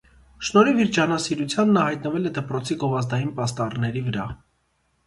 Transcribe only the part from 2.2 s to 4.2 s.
է դպրոցի գովազդային պաստառների